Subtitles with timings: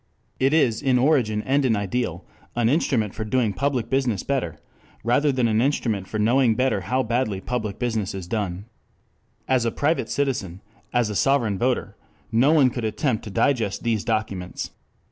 [0.39, 4.57] It is in origin and in ideal an instrument for doing public business better,
[5.03, 8.65] rather than an instrument for knowing better how badly public business is done.
[9.41, 10.61] 2 As a private citizen,
[10.91, 11.95] as a sovereign voter,
[12.31, 14.71] no one could attempt to digest these documents.